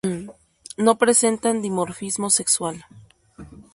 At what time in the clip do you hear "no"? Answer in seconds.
0.77-0.97